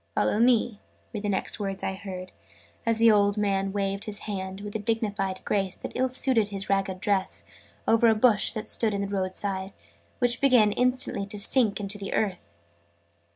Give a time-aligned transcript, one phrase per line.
[0.15, 0.79] "Follow me!"
[1.13, 2.31] were the next words I heard,
[2.87, 6.71] as the old man waved his hand, with a dignified grace that ill suited his
[6.71, 7.45] ragged dress,
[7.87, 9.73] over a bush, that stood by the road side,
[10.17, 12.55] which began instantly to sink into the earth.